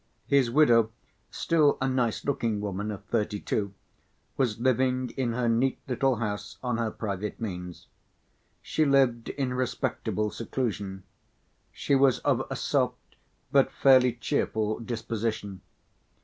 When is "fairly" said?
13.71-14.13